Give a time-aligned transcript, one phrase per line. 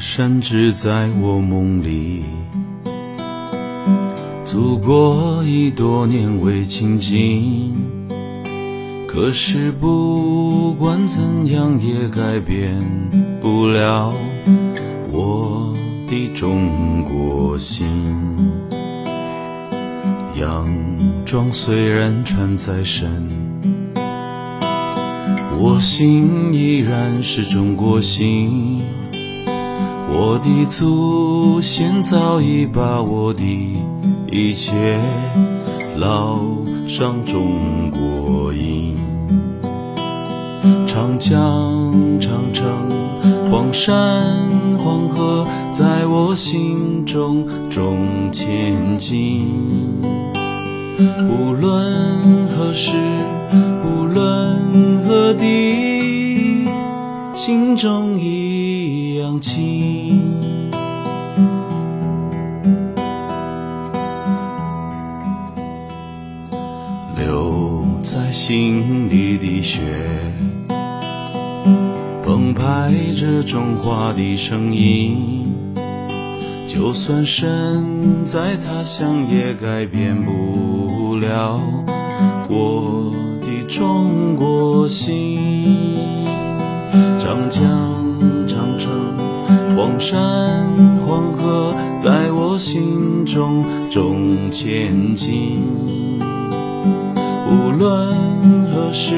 [0.00, 2.24] 山只在我梦里，
[4.42, 7.74] 祖国已多年未亲近。
[9.06, 11.22] 可是不管怎
[11.52, 12.82] 样也改变
[13.42, 14.14] 不了
[15.12, 15.76] 我
[16.08, 17.86] 的中国心。
[20.34, 20.66] 洋
[21.26, 23.28] 装虽然穿在身，
[25.58, 28.80] 我心依然是中国心。
[30.12, 33.44] 我的祖先早已把我的
[34.30, 34.72] 一切
[35.96, 36.40] 烙
[36.86, 38.96] 上中国印。
[40.86, 42.66] 长江、长城、
[43.50, 44.24] 黄山、
[44.78, 50.02] 黄河，在我心中重千斤。
[51.28, 52.96] 无论何时，
[53.84, 56.68] 无论何地，
[57.34, 59.99] 心中一样亲。
[67.20, 69.82] 留在心里的血，
[72.24, 75.46] 澎湃着中华的声音。
[76.66, 81.60] 就算身在他乡，也改变不了
[82.48, 85.98] 我的中国心。
[87.18, 87.68] 长江、
[88.46, 88.90] 长城、
[89.76, 90.66] 黄山、
[91.06, 96.09] 黄河，在我心中重千斤。
[97.50, 99.16] 无论何时，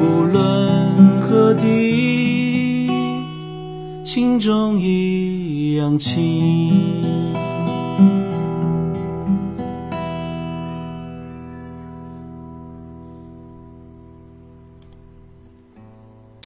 [0.00, 2.90] 无论何地，
[4.04, 6.85] 心中一样亲。